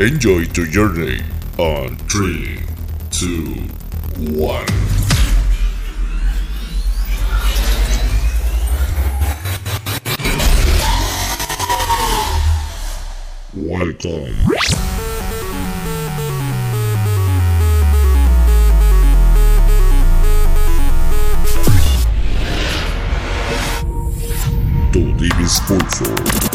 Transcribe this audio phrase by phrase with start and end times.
[0.00, 1.20] Enjoy your journey
[1.56, 2.58] on 3,
[3.10, 3.26] 2,
[4.16, 4.66] 1.
[13.54, 14.34] Welcome.
[24.92, 26.49] Tu Divis Pulso.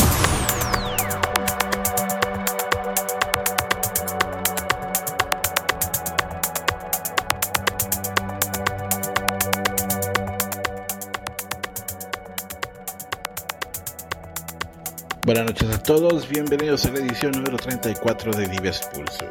[15.86, 19.30] Todos, bienvenidos a la edición número 34 de Dives Pulso.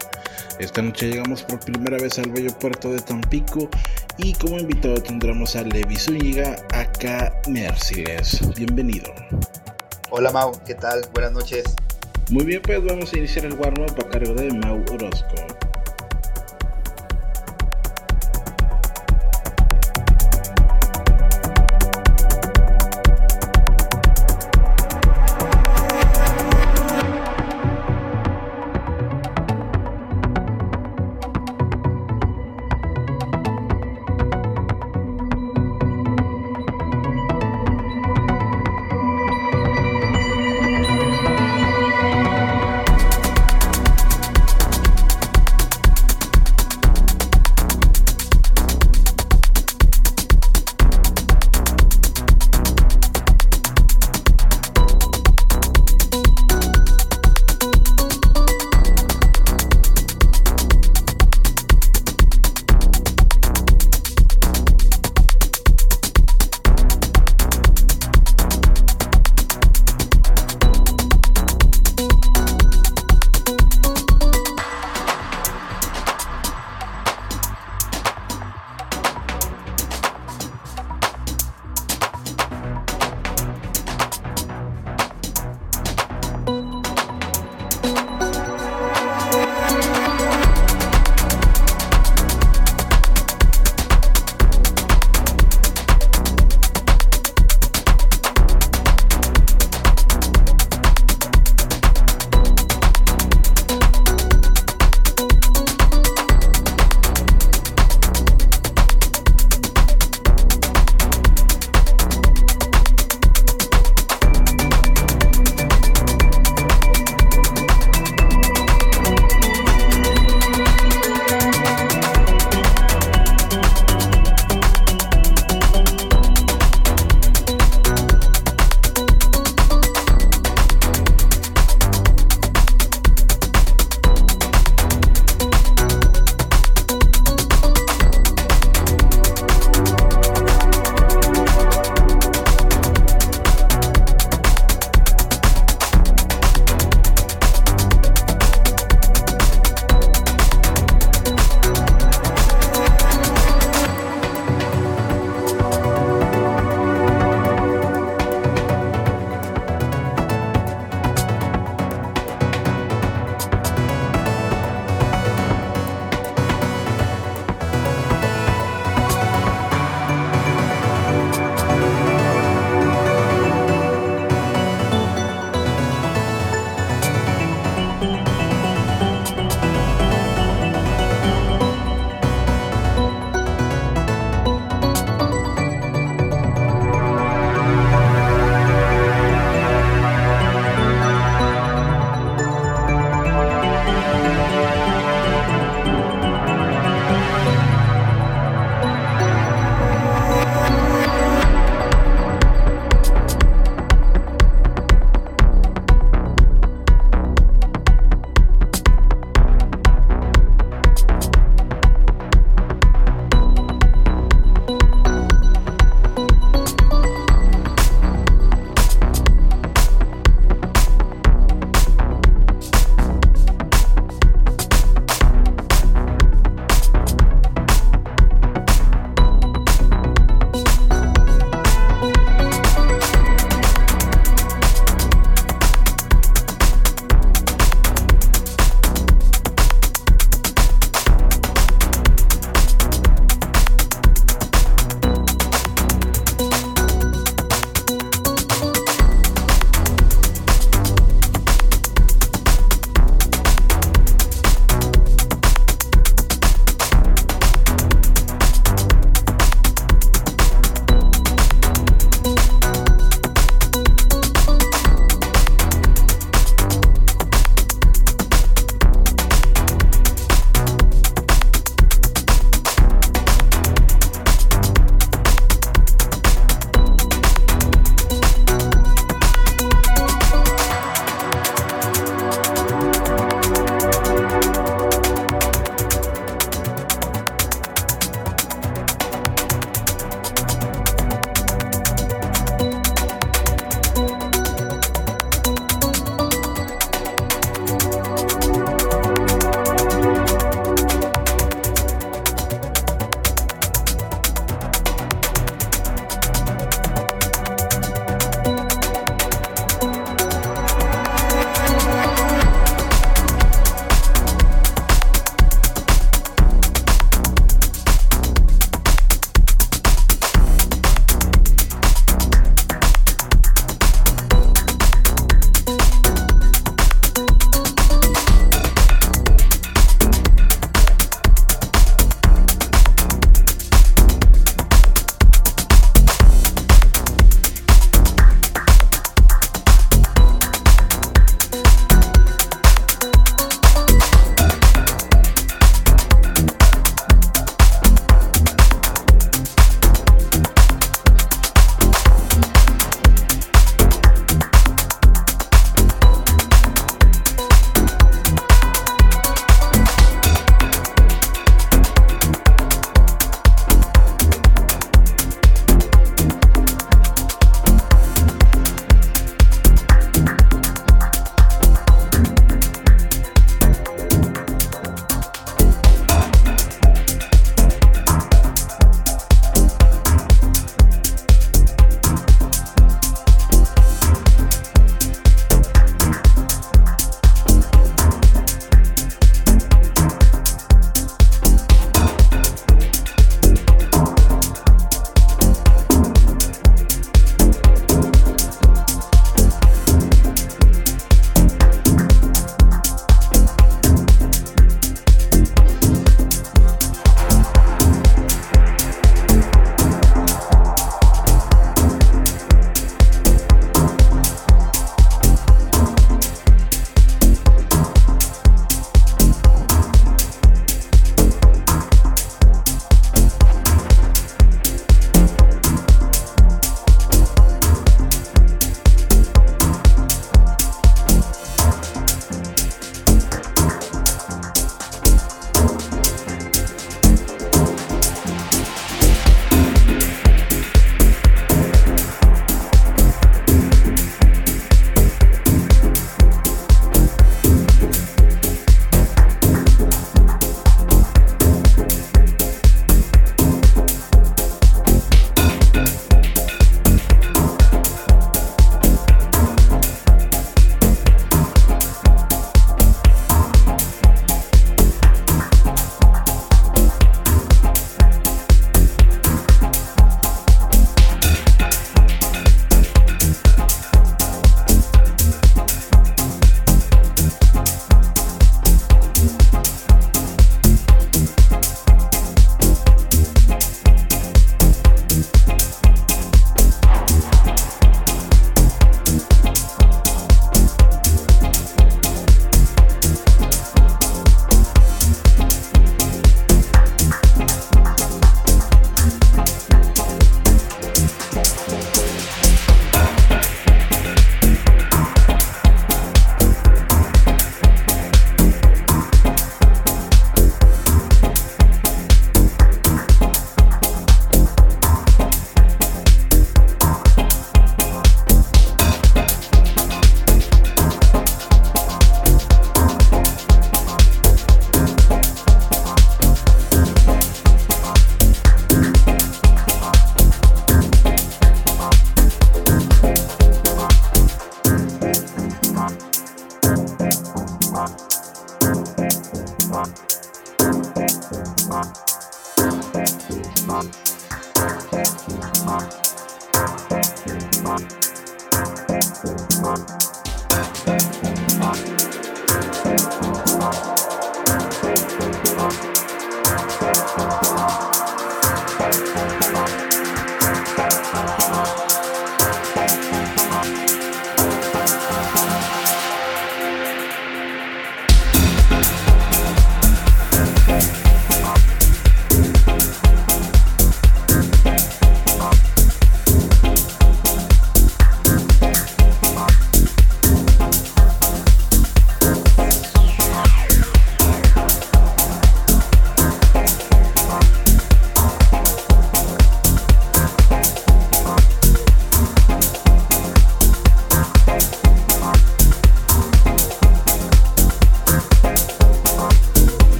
[0.60, 3.68] Esta noche llegamos por primera vez al bello puerto de Tampico
[4.18, 8.54] y como invitado tendremos a Levi Zúñiga, acá Merciless.
[8.54, 9.12] Bienvenido.
[10.10, 11.02] Hola Mau, ¿qué tal?
[11.12, 11.64] Buenas noches.
[12.30, 15.53] Muy bien, pues vamos a iniciar el warm-up a cargo de Mau Orozco.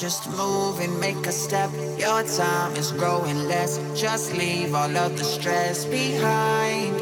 [0.00, 1.70] Just move and make a step.
[1.98, 3.78] Your time is growing less.
[4.00, 6.96] Just leave all of the stress behind.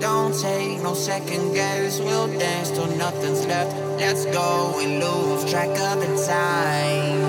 [0.00, 2.00] Don't take no second guess.
[2.00, 3.76] We'll dance till nothing's left.
[4.00, 7.27] Let's go and lose track of the time.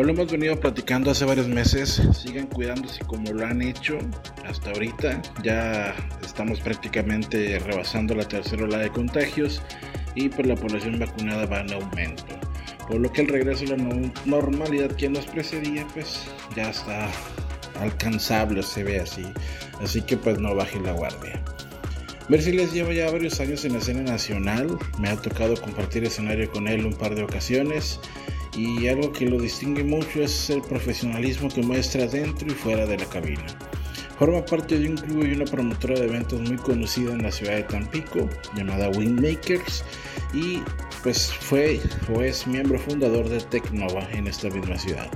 [0.00, 3.98] Como lo hemos venido platicando hace varios meses, sigan cuidándose como lo han hecho
[4.46, 5.20] hasta ahorita.
[5.42, 9.60] Ya estamos prácticamente rebasando la tercera ola de contagios
[10.14, 12.24] y pues la población vacunada va en aumento.
[12.88, 16.22] Por lo que el regreso a la normalidad que nos precedía pues
[16.56, 17.10] ya está
[17.78, 19.26] alcanzable, se ve así.
[19.82, 21.44] Así que pues no baje la guardia.
[22.30, 26.68] les lleva ya varios años en la escena nacional, me ha tocado compartir escenario con
[26.68, 28.00] él un par de ocasiones
[28.60, 32.98] y algo que lo distingue mucho es el profesionalismo que muestra dentro y fuera de
[32.98, 33.46] la cabina.
[34.18, 37.54] Forma parte de un club y una promotora de eventos muy conocida en la ciudad
[37.54, 39.82] de Tampico, llamada Windmakers,
[40.34, 40.62] y
[41.02, 41.80] pues fue
[42.14, 45.08] o es miembro fundador de Tecnova en esta misma ciudad.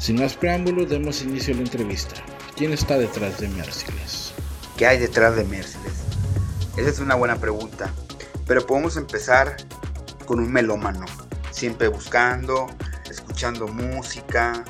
[0.00, 2.16] Sin más preámbulos, demos inicio a la entrevista.
[2.56, 4.32] ¿Quién está detrás de Merciless?
[4.76, 6.02] ¿Qué hay detrás de Merciless?
[6.76, 7.94] Esa es una buena pregunta,
[8.48, 9.56] pero podemos empezar
[10.26, 11.06] con un melómano
[11.60, 12.68] siempre buscando,
[13.40, 14.64] escuchando música.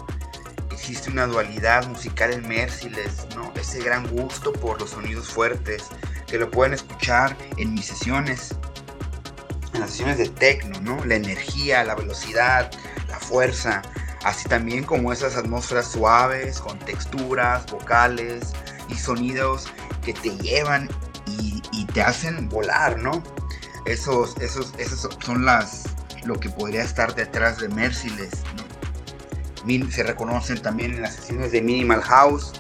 [0.70, 3.52] Existe una dualidad musical en Merciless, ¿no?
[3.56, 5.88] Ese gran gusto por los sonidos fuertes,
[6.28, 8.54] que lo pueden escuchar en mis sesiones,
[9.74, 11.04] en las sesiones de techno, ¿no?
[11.04, 12.70] La energía, la velocidad,
[13.08, 13.82] la fuerza,
[14.24, 18.52] así también como esas atmósferas suaves, con texturas, vocales
[18.88, 19.66] y sonidos
[20.04, 20.88] que te llevan
[21.26, 21.60] y,
[21.92, 23.20] te hacen volar, ¿no?
[23.84, 25.86] Esos, esos, esos son las,
[26.24, 28.42] lo que podría estar detrás de Merciless.
[29.90, 32.52] Se reconocen también en las sesiones de Minimal House.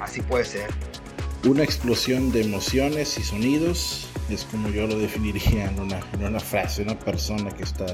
[0.00, 0.70] Así puede ser.
[1.44, 6.40] Una explosión de emociones y sonidos es como yo lo definiría en una, en una
[6.40, 7.86] frase, una persona que está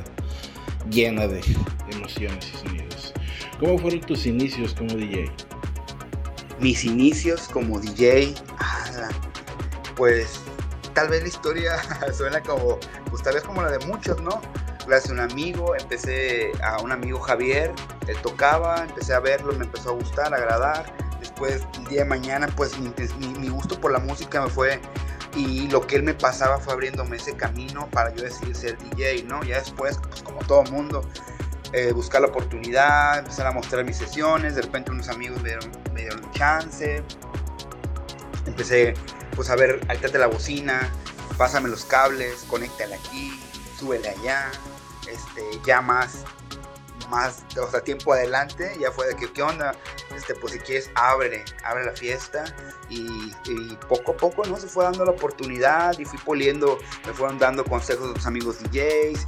[0.90, 1.40] llena de
[1.90, 3.12] emociones y sonidos.
[3.58, 5.30] ¿Cómo fueron tus inicios como DJ?
[6.60, 8.34] Mis inicios como DJ,
[9.96, 10.40] pues
[10.98, 11.76] tal vez la historia
[12.12, 14.40] suena como, pues tal vez como la de muchos, ¿no?
[14.84, 17.72] Gracias a un amigo, empecé a un amigo Javier,
[18.08, 20.92] él tocaba, empecé a verlo, me empezó a gustar, a agradar.
[21.20, 22.92] Después, el día de mañana, pues mi,
[23.38, 24.80] mi gusto por la música me fue
[25.36, 29.22] y lo que él me pasaba fue abriéndome ese camino para yo decidir ser DJ,
[29.22, 29.44] ¿no?
[29.44, 31.02] Ya después, pues como todo mundo,
[31.74, 35.70] eh, buscar la oportunidad, empezar a mostrar mis sesiones, de repente unos amigos me dieron,
[35.94, 37.04] me dieron chance,
[38.46, 38.94] empecé
[39.38, 40.92] pues a ver, altate la bocina,
[41.36, 43.40] pásame los cables, conéctale aquí,
[43.78, 44.50] súbele allá,
[45.08, 46.24] este, ya más,
[47.08, 49.76] más, o sea, tiempo adelante, ya fue de que, ¿qué onda?
[50.16, 52.52] Este, pues si quieres, abre, abre la fiesta,
[52.90, 53.30] y,
[53.88, 54.56] poco a poco, ¿no?
[54.56, 58.58] Se fue dando la oportunidad, y fui poliendo, me fueron dando consejos de los amigos
[58.64, 59.24] DJs,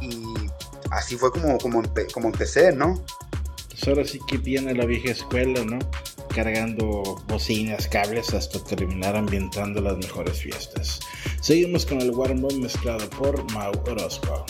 [0.00, 0.24] y
[0.90, 1.82] así fue como, como,
[2.14, 3.04] como empecé, ¿no?
[3.68, 5.78] Pues ahora sí que viene la vieja escuela, ¿no?
[6.34, 11.00] Cargando bocinas, cables hasta terminar ambientando las mejores fiestas.
[11.40, 14.46] Seguimos con el warm mezclado por Mau Orozco.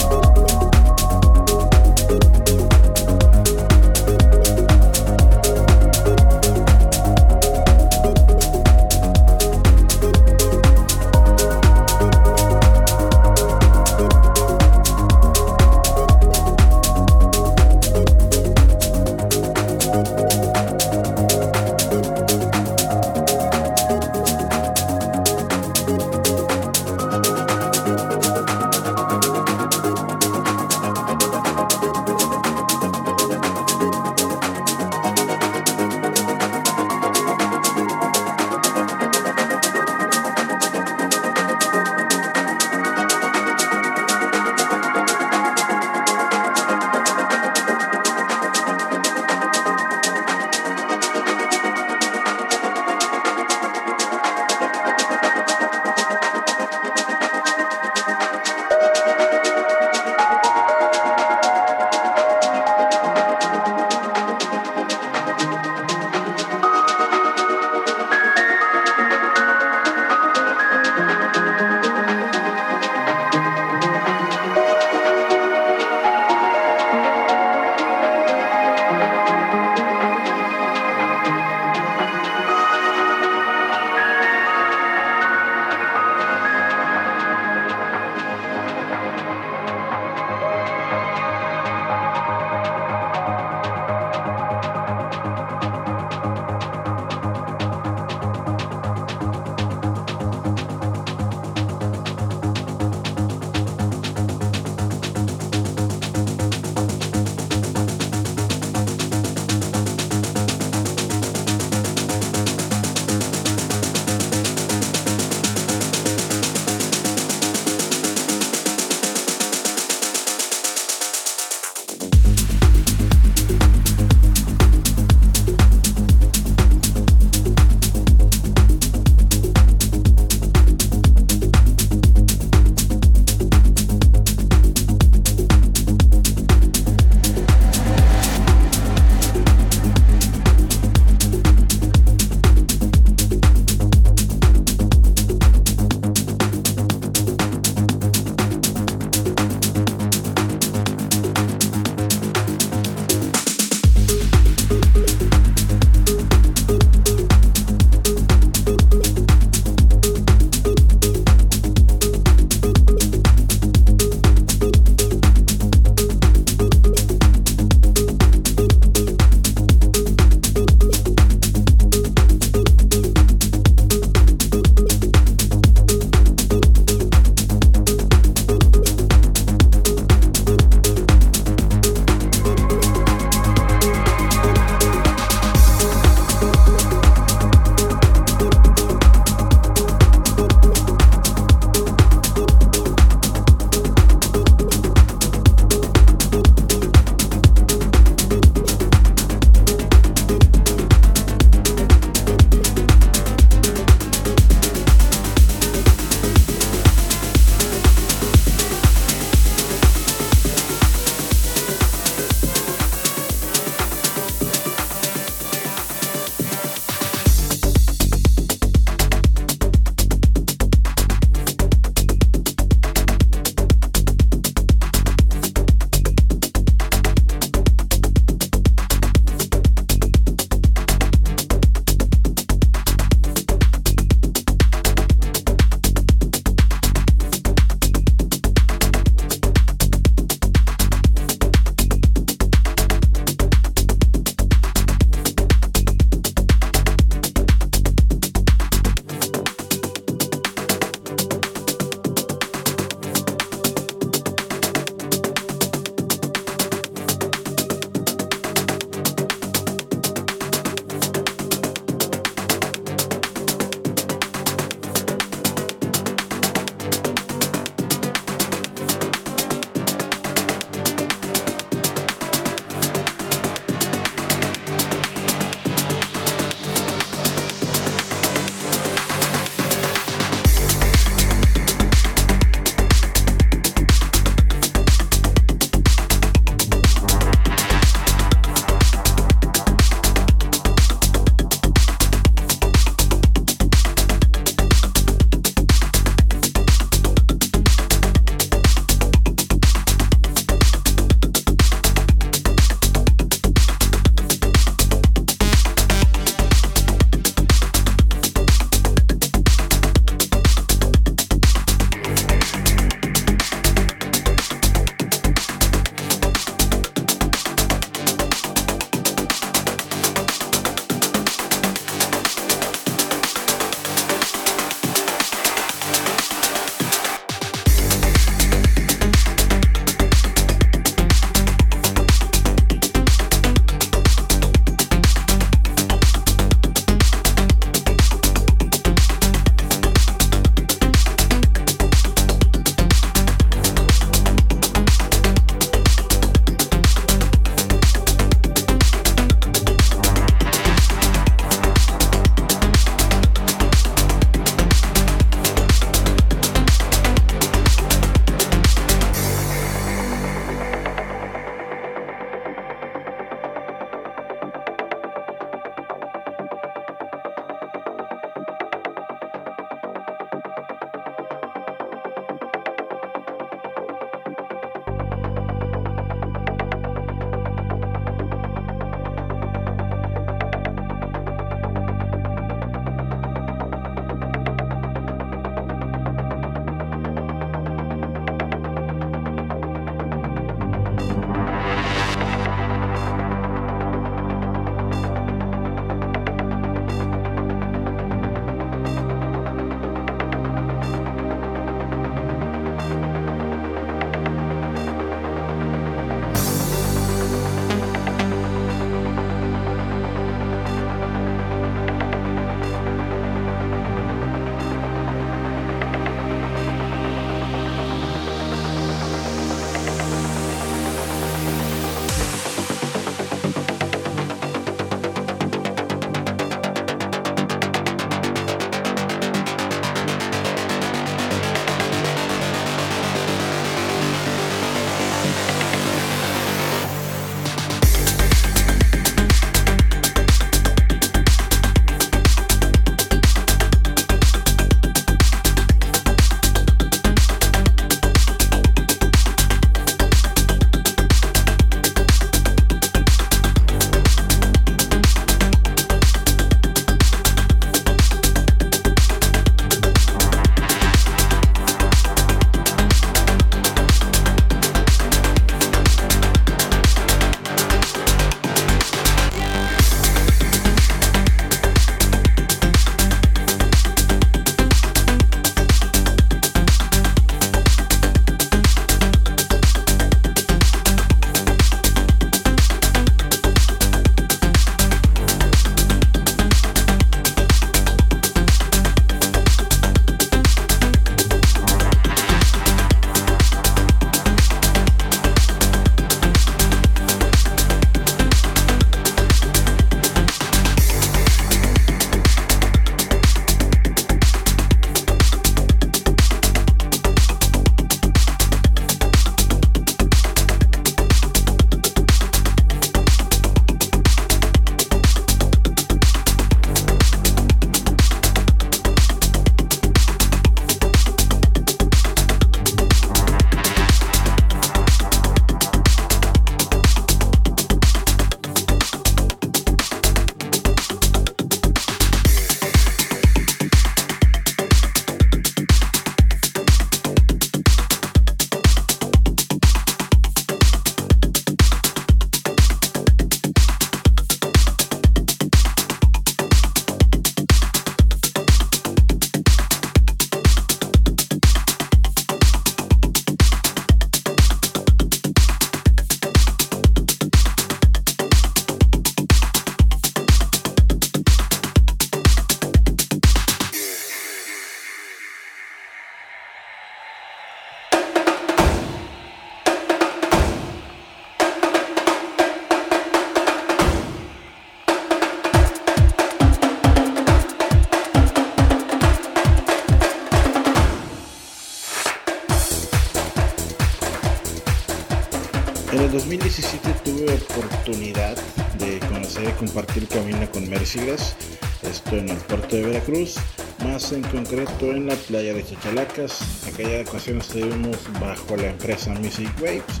[595.68, 596.66] Chachalacas.
[596.66, 600.00] Aquella ocasión estuvimos bajo la empresa Music Waves,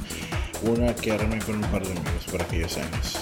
[0.62, 3.18] una que armé con un par de amigos por aquellos años.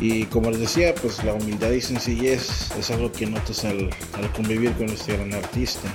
[0.00, 4.32] Y como les decía, pues la humildad y sencillez es algo que notas al, al
[4.32, 5.92] convivir con este gran artista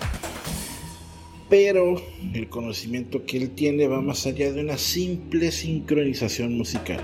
[1.50, 2.00] pero
[2.34, 7.02] el conocimiento que él tiene va más allá de una simple sincronización musical,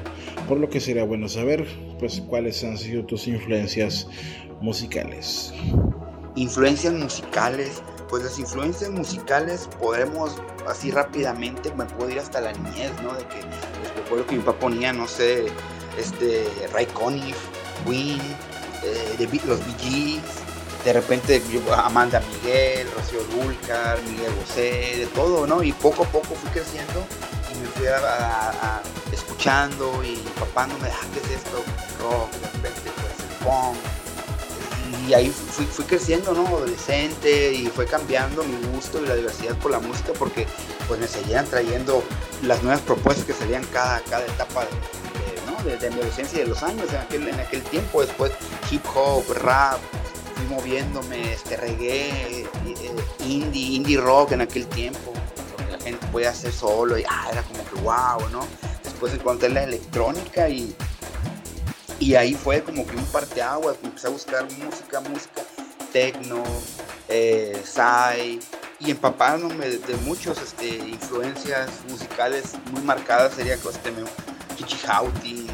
[0.47, 1.65] por lo que sería bueno saber
[1.99, 4.07] pues cuáles han sido tus influencias
[4.61, 5.51] musicales.
[6.35, 7.81] Influencias musicales,
[8.39, 10.35] influencias musicales podremos
[10.67, 13.13] así rápidamente, me puedo ir hasta la niñez, ¿no?
[13.13, 15.47] De que les recuerdo que mi papá ponía, no sé,
[15.97, 17.37] este, Ray Conniff,
[17.85, 18.21] Queen,
[18.83, 20.21] eh, los Bee Gees,
[20.83, 21.41] de repente
[21.75, 25.63] Amanda Miguel, Rocío Dulcar, Miguel Bosé, de todo, ¿no?
[25.63, 27.03] Y poco a poco fui creciendo
[27.51, 28.81] y me fui a,
[29.11, 31.63] escuchando y empapándome, ah, ¿qué es esto?
[31.99, 33.94] Rock, de repente pues el punk.
[35.07, 36.47] Y ahí fui, creciendo, ¿no?
[36.47, 40.47] Adolescente y fue cambiando mi gusto y la diversidad por la música porque
[40.87, 42.03] pues me seguían trayendo
[42.41, 44.65] las nuevas propuestas que salían cada, cada etapa
[45.63, 48.01] de, de, mi adolescencia y de los años en aquel, en aquel tiempo.
[48.01, 48.31] Después
[48.71, 49.79] hip hop, rap,
[50.35, 52.47] fui moviéndome, este reggae, eh,
[53.25, 55.13] indie, indie rock en aquel tiempo,
[55.71, 58.47] la gente podía hacer solo y ah, era como que wow, ¿no?
[58.83, 60.75] Después encontré la electrónica y,
[61.99, 65.41] y ahí fue como que un parteaguas, empecé a buscar música, música,
[65.91, 66.43] techno,
[67.07, 67.61] eh,
[68.79, 73.93] y empapándome de, de muchas este, influencias musicales muy marcadas sería este,
[74.57, 75.47] Kichihauti,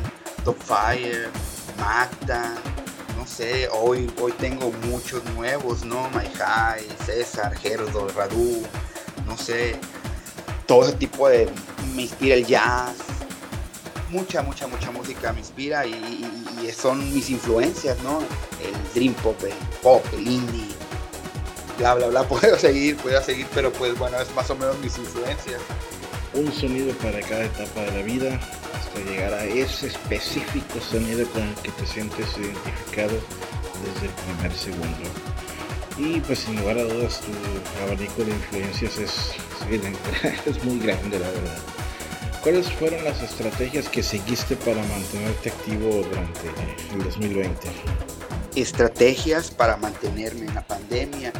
[0.43, 1.29] Top Fire,
[1.77, 2.55] Magda,
[3.17, 6.09] no sé, hoy, hoy tengo muchos nuevos, ¿no?
[6.11, 8.63] High, César, Gerdo, Radu,
[9.27, 9.79] no sé,
[10.65, 11.47] todo ese tipo de,
[11.95, 12.95] me inspira el jazz,
[14.11, 16.25] mucha, mucha, mucha música me inspira y,
[16.75, 18.19] son mis influencias, ¿no?
[18.19, 20.67] El dream pop, el pop, el indie,
[21.77, 24.97] bla, bla, bla, puedo seguir, puedo seguir, pero pues bueno, es más o menos mis
[24.97, 25.61] influencias.
[26.33, 28.39] Un sonido para cada etapa de la vida,
[28.99, 33.17] llegar a ese específico sonido con el que te sientes identificado
[33.83, 35.09] desde el primer segundo.
[35.97, 39.31] Y pues sin lugar a dudas tu abanico de influencias es,
[40.45, 41.80] es muy grande la verdad.
[42.43, 46.41] ¿Cuáles fueron las estrategias que seguiste para mantenerte activo durante
[46.91, 47.67] el 2020?
[48.55, 51.33] Estrategias para mantenerme en la pandemia.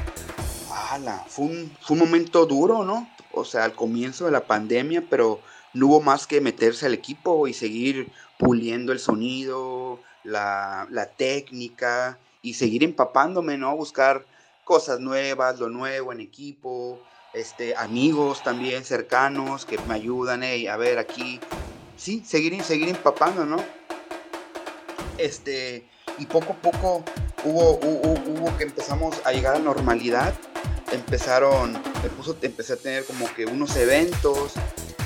[0.72, 1.26] ¡Hala!
[1.28, 3.10] Fue un, fue un momento duro, ¿no?
[3.32, 5.42] O sea, al comienzo de la pandemia, pero
[5.74, 10.88] no hubo más que meterse al equipo y seguir puliendo el sonido, la,
[11.18, 13.76] técnica y seguir empapándome, ¿no?
[13.76, 14.26] Buscar
[14.64, 17.00] cosas nuevas, lo nuevo en equipo,
[17.34, 21.40] este, amigos también cercanos que me ayudan, a ver aquí,
[21.98, 23.58] sí, seguir, seguir empapando, ¿no?
[25.18, 27.04] Este, y poco a poco
[27.44, 30.34] hubo, hubo, que empezamos a llegar a normalidad,
[30.92, 34.54] empezaron, me puso, empecé a tener como que unos eventos,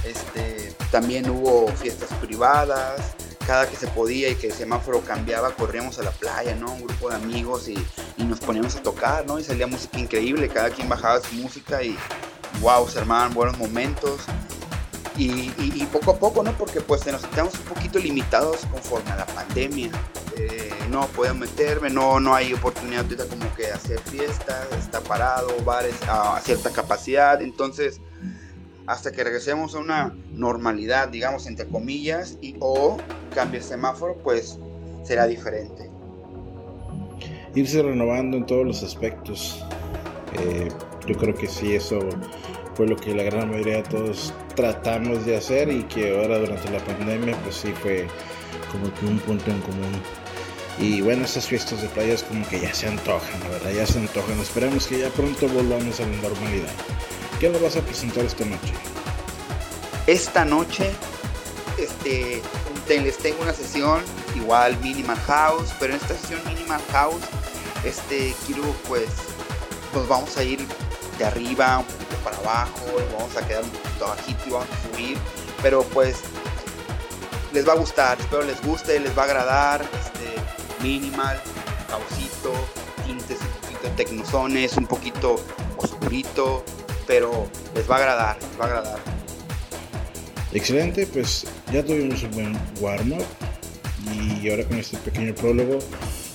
[0.03, 3.15] este, también hubo fiestas privadas,
[3.45, 6.71] cada que se podía y que el semáforo cambiaba, corríamos a la playa, ¿no?
[6.73, 7.77] Un grupo de amigos y,
[8.23, 9.39] nos poníamos a tocar, ¿no?
[9.39, 11.95] Y salía música increíble, cada quien bajaba su música y
[12.61, 14.21] wow, se armaban buenos momentos.
[15.17, 16.51] Y, poco a poco, ¿no?
[16.57, 19.89] Porque pues nos quedamos un poquito limitados conforme a la pandemia.
[20.35, 25.47] Eh, no puedo meterme, no, no hay oportunidad ahorita como que hacer fiestas, está parado,
[25.63, 28.01] bares a cierta capacidad, entonces
[28.87, 32.97] hasta que regresemos a una normalidad, digamos, entre comillas, y o
[33.33, 34.59] cambie el semáforo, pues
[35.03, 35.89] será diferente.
[37.55, 39.63] Irse renovando en todos los aspectos.
[40.33, 40.69] Eh,
[41.07, 41.99] yo creo que sí, eso
[42.75, 46.69] fue lo que la gran mayoría de todos tratamos de hacer y que ahora durante
[46.69, 48.07] la pandemia, pues sí fue
[48.71, 50.01] como que un punto en común.
[50.77, 53.99] Y bueno, esas fiestas de playas como que ya se antojan, la verdad, ya se
[53.99, 54.37] antojan.
[54.39, 56.73] Esperamos que ya pronto volvamos a la normalidad.
[57.39, 58.73] ¿Qué nos vas a presentar esta noche?
[60.07, 60.91] Esta noche
[61.77, 62.41] este,
[62.87, 64.01] les tengo una sesión
[64.35, 67.23] igual Minimal House, pero en esta sesión Minimal House
[67.83, 69.09] este, quiero pues
[69.93, 70.65] nos vamos a ir
[71.17, 72.85] de arriba un poquito para abajo,
[73.17, 75.17] vamos a quedar un poquito bajito y vamos a subir,
[75.61, 76.17] pero pues
[77.51, 81.41] les va a gustar, espero les guste, les va a agradar, este, minimal,
[81.89, 82.53] causito,
[83.05, 85.35] tintes un poquito tecnozones, un poquito
[85.77, 86.63] oscurito,
[87.07, 88.99] pero les va a agradar, les va a agradar.
[90.53, 93.25] Excelente, pues ya tuvimos un buen warm-up
[94.41, 95.79] y ahora con este pequeño prólogo,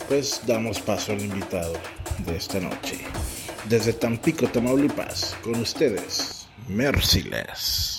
[0.09, 1.73] pues damos paso al invitado
[2.27, 2.99] de esta noche.
[3.69, 7.90] Desde Tampico, Tamaulipas, con ustedes, Merciless.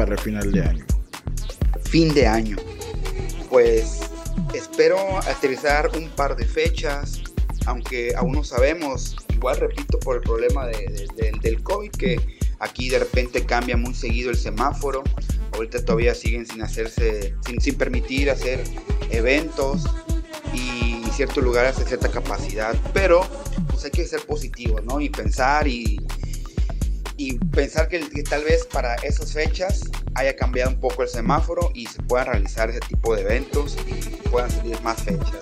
[0.00, 0.86] Para el final de año?
[1.82, 2.56] Fin de año.
[3.50, 4.00] Pues
[4.54, 7.20] espero aterrizar un par de fechas,
[7.66, 12.18] aunque aún no sabemos, igual repito por el problema del COVID, que
[12.60, 15.04] aquí de repente cambia muy seguido el semáforo,
[15.52, 18.64] ahorita todavía siguen sin hacerse, sin, permitir hacer
[19.10, 19.84] eventos
[20.54, 23.20] y ciertos lugares de cierta capacidad, pero
[23.68, 24.98] pues hay que ser positivos, ¿no?
[24.98, 26.00] Y pensar y,
[27.20, 29.82] y pensar que, tal vez para esas fechas
[30.14, 33.92] haya cambiado un poco el semáforo y se puedan realizar ese tipo de eventos y
[34.30, 35.36] puedan salir más fechas.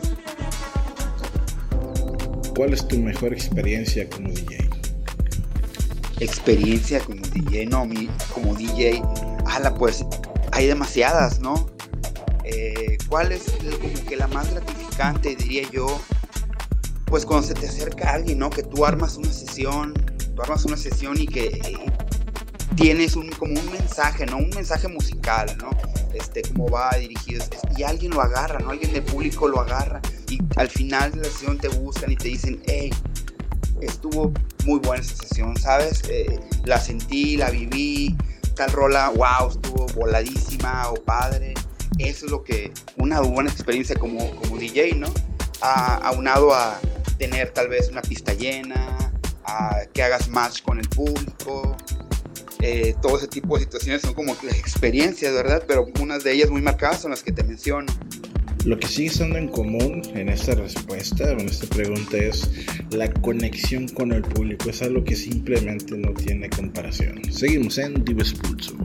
[2.57, 4.69] ¿Cuál es tu mejor experiencia como DJ?
[6.19, 9.01] Experiencia como DJ, no, mi, como DJ,
[9.47, 10.05] ala, pues
[10.51, 11.71] hay demasiadas, ¿no?
[12.43, 13.45] Eh, ¿Cuál es
[13.81, 16.01] como que la más gratificante, diría yo?
[17.05, 18.51] Pues cuando se te acerca alguien, ¿no?
[18.51, 19.95] Que tú armas una sesión
[20.43, 21.61] armas una sesión y que
[22.77, 24.39] tienes un, como un mensaje, ¿no?
[24.39, 25.71] Un mensaje musical, ¿no?
[26.15, 27.45] Este, cómo va dirigido,
[27.77, 28.71] y alguien lo agarra, ¿no?
[28.71, 32.29] Alguien del público lo agarra y al final de la sesión te buscan y te
[32.29, 32.91] dicen, hey,
[33.81, 34.33] estuvo
[34.65, 36.03] muy buena esa sesión, ¿sabes?
[36.09, 38.17] Eh, la sentí, la viví,
[38.55, 41.55] tal rola, wow, estuvo voladísima o padre.
[41.99, 45.09] Eso es lo que, una buena experiencia como, como DJ, ¿no?
[45.61, 46.79] aunado a
[47.19, 49.08] tener tal vez una pista llena,
[49.93, 51.77] que hagas match con el público.
[52.61, 55.65] Eh, todo ese tipo de situaciones son como experiencias, ¿verdad?
[55.67, 57.93] Pero unas de ellas muy marcadas son las que te menciono.
[58.65, 62.51] Lo que sigue estando en común en esta respuesta, en esta pregunta, es
[62.91, 64.69] la conexión con el público.
[64.69, 67.23] Es algo que simplemente no tiene comparación.
[67.33, 68.77] Seguimos en Divespulso.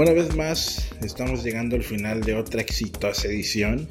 [0.00, 3.86] Una vez más, estamos llegando al final de otra exitosa edición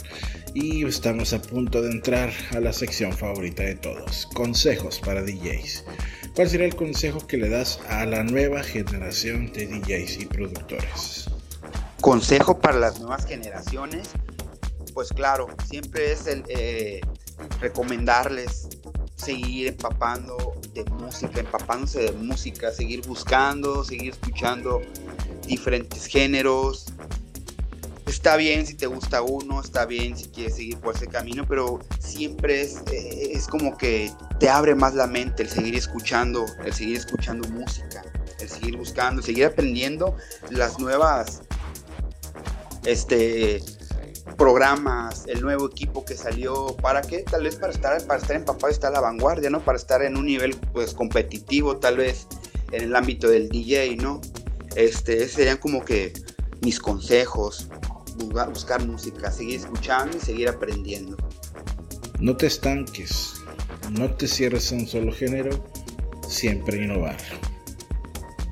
[0.55, 5.85] y estamos a punto de entrar a la sección favorita de todos, consejos para DJs.
[6.33, 11.29] ¿Cuál será el consejo que le das a la nueva generación de DJs y productores?
[12.01, 14.09] Consejo para las nuevas generaciones,
[14.95, 17.01] pues claro, siempre es el eh,
[17.61, 18.67] recomendarles
[19.15, 24.81] seguir empapando de música, empapándose de música, seguir buscando, seguir escuchando
[25.49, 26.85] diferentes géneros.
[28.05, 31.79] Está bien si te gusta uno, está bien si quieres seguir por ese camino, pero
[31.99, 36.73] siempre es, eh, es como que te abre más la mente el seguir escuchando, el
[36.73, 38.03] seguir escuchando música,
[38.39, 40.15] el seguir buscando, seguir aprendiendo
[40.49, 41.41] las nuevas
[42.85, 43.61] este
[44.37, 47.19] programas, el nuevo equipo que salió, ¿para qué?
[47.19, 49.59] Tal vez para estar, para estar empapado estar a la vanguardia, ¿no?
[49.59, 52.25] Para estar en un nivel pues competitivo, tal vez
[52.71, 54.21] en el ámbito del DJ, ¿no?
[54.75, 56.13] Este, serían como que
[56.61, 57.67] mis consejos,
[58.17, 61.17] buscar, música, seguir escuchando y seguir aprendiendo.
[62.19, 63.35] No te estanques,
[63.91, 65.65] no te cierres a un solo género,
[66.27, 67.17] siempre innovar.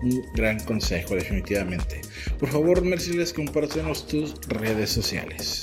[0.03, 2.02] Un gran consejo, definitivamente.
[2.39, 5.61] Por favor, Mercedes, compártenos tus redes sociales.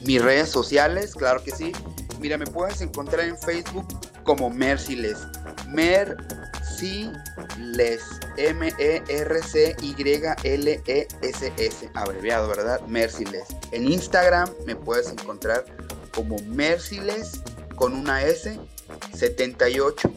[0.00, 1.72] Mis redes sociales, claro que sí.
[2.18, 3.86] Mira, me puedes encontrar en Facebook
[4.24, 5.18] como Merciless.
[6.80, 8.20] Merciless.
[8.36, 9.10] M-E-R-C-Y-L-E-S-S.
[11.94, 12.80] Abreviado, ¿verdad?
[12.86, 13.48] Merciless.
[13.72, 15.64] En Instagram me puedes encontrar
[16.14, 17.42] como Merciless
[17.76, 18.58] con una S
[19.14, 20.10] 78.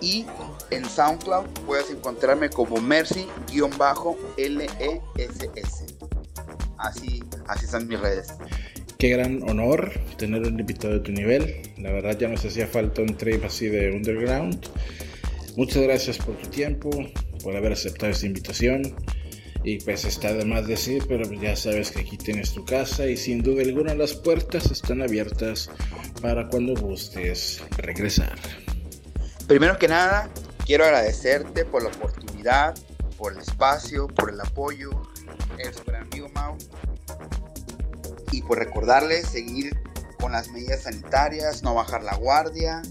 [0.00, 0.26] Y
[0.70, 3.26] en SoundCloud puedes encontrarme como Mercy-LESS.
[6.78, 8.28] Así, así son mis redes.
[8.98, 11.62] Qué gran honor tener un invitado de tu nivel.
[11.76, 14.66] La verdad ya nos hacía falta un trip así de underground.
[15.56, 16.90] Muchas gracias por tu tiempo,
[17.44, 18.96] por haber aceptado esta invitación.
[19.62, 23.16] Y pues está de más decir, pero ya sabes que aquí tienes tu casa y
[23.16, 25.70] sin duda alguna las puertas están abiertas
[26.20, 28.36] para cuando gustes regresar.
[29.46, 30.28] Primero que nada,
[30.66, 32.76] quiero agradecerte por la oportunidad,
[33.16, 34.90] por el espacio, por el apoyo.
[35.56, 36.58] El super amigo Mau.
[38.30, 39.76] Y por recordarles seguir
[40.20, 42.82] con las medidas sanitarias, no bajar la guardia.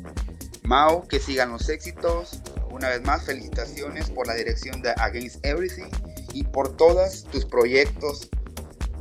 [0.64, 2.41] Mau, que sigan los éxitos.
[2.72, 5.89] Una vez más, felicitaciones por la dirección de Against Everything
[6.34, 8.30] y por todos tus proyectos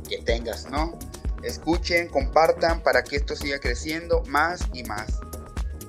[0.09, 0.97] que tengas, ¿no?
[1.43, 5.19] Escuchen, compartan para que esto siga creciendo más y más.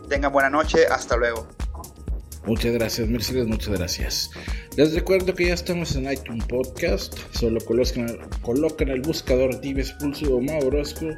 [0.08, 1.46] Tengan buena noche, hasta luego.
[2.48, 4.30] Muchas gracias, Mercedes, muchas gracias.
[4.74, 7.14] Les recuerdo que ya estamos en iTunes Podcast.
[7.32, 11.08] Solo colocan, el buscador Dives Pulso o Maurosco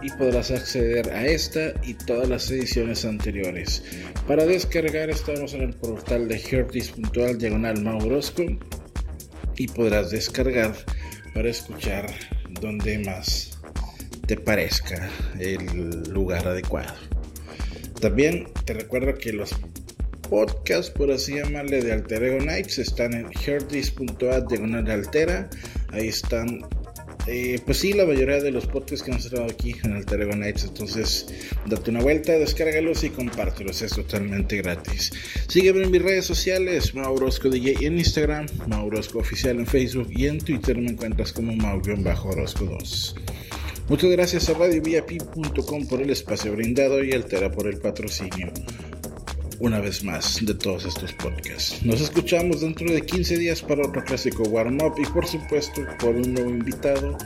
[0.00, 3.82] y podrás acceder a esta y todas las ediciones anteriores.
[4.26, 8.44] Para descargar estamos en el portal de hertis.al diagonal Maurosco
[9.58, 10.74] y podrás descargar
[11.34, 12.06] para escuchar
[12.62, 13.60] donde más
[14.26, 16.94] te parezca el lugar adecuado.
[18.00, 19.54] También te recuerdo que los
[20.28, 25.48] podcasts, por así llamarle, de Alter Ego Nights están en hertis.at diagonal altera.
[25.92, 26.66] Ahí están
[27.26, 30.36] eh, pues sí, la mayoría de los podcasts que hemos estado aquí en Alter Ego
[30.36, 30.64] Nights.
[30.64, 31.26] Entonces,
[31.66, 33.80] date una vuelta, descárgalos y compártelos.
[33.80, 35.12] Es totalmente gratis.
[35.48, 40.38] Sígueme en mis redes sociales: Maurosco DJ en Instagram, Maurosco Oficial en Facebook y en
[40.38, 43.16] Twitter me encuentras como Mau-Orosco 2.
[43.88, 48.52] Muchas gracias a RadioVIP.com por el espacio brindado y Altera por el patrocinio
[49.58, 51.84] una vez más de todos estos podcasts.
[51.84, 56.14] Nos escuchamos dentro de 15 días para otro clásico warm up y por supuesto por
[56.14, 57.16] un nuevo invitado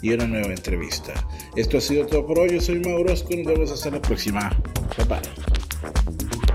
[0.00, 1.14] y una nueva entrevista.
[1.56, 2.54] Esto ha sido todo por hoy.
[2.54, 4.50] Yo soy Mauro Nos vemos hasta la próxima.
[4.96, 6.51] Bye bye.